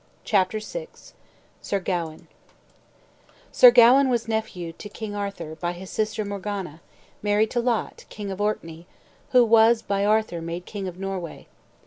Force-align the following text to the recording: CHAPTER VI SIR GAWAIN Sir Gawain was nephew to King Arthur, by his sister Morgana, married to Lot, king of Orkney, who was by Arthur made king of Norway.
CHAPTER 0.23 0.57
VI 0.59 0.87
SIR 1.61 1.79
GAWAIN 1.81 2.27
Sir 3.51 3.69
Gawain 3.69 4.09
was 4.09 4.27
nephew 4.27 4.73
to 4.73 4.89
King 4.89 5.13
Arthur, 5.13 5.53
by 5.53 5.73
his 5.73 5.91
sister 5.91 6.25
Morgana, 6.25 6.81
married 7.21 7.51
to 7.51 7.59
Lot, 7.59 8.05
king 8.09 8.31
of 8.31 8.41
Orkney, 8.41 8.87
who 9.29 9.45
was 9.45 9.83
by 9.83 10.03
Arthur 10.03 10.41
made 10.41 10.65
king 10.65 10.87
of 10.87 10.97
Norway. 10.97 11.45